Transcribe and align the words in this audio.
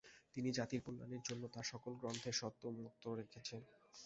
তিনি 0.35 0.49
জাতির 0.57 0.81
কল্যাণের 0.85 1.21
জন্য 1.23 1.43
তার 1.53 1.65
সকল 1.71 1.91
গ্রন্থের 1.95 2.35
স্বত্ব 2.39 2.61
উন্মুক্ত 2.67 3.03
রেখেছেন। 3.19 3.61